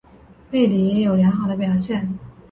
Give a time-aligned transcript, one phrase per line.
[0.49, 2.17] 贝里也有良好的表现。